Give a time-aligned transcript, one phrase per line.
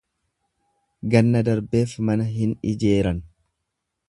[1.15, 3.23] Ganna darbeef mana hin ijeeran.